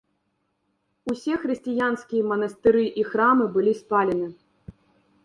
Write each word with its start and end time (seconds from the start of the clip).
Усе 1.13 1.35
хрысціянскія 1.43 2.23
манастыры 2.31 2.81
і 3.03 3.05
храмы 3.11 3.45
былі 3.59 3.73
спалены. 3.83 4.27